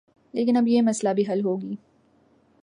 لیکن 0.33 0.57
اب 0.57 0.67
یہ 0.67 0.81
مسئلہ 0.81 1.13
بھی 1.13 1.23
حل 1.29 1.45
ہوگی 1.45 1.75